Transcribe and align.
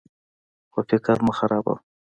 خو 0.71 0.79
فکر 0.89 1.17
مه 1.25 1.33
خرابوه. 1.39 1.75